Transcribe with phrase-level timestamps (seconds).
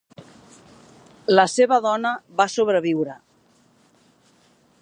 [1.39, 3.19] La seva dona va sobreviure.